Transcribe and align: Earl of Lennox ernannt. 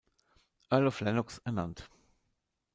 Earl 0.71 0.87
of 0.87 0.99
Lennox 1.01 1.37
ernannt. 1.45 1.87